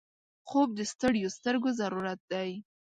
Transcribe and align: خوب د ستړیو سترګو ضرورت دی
خوب 0.49 0.69
د 0.75 0.79
ستړیو 0.91 1.29
سترګو 1.37 1.69
ضرورت 1.81 2.19
دی 2.31 2.49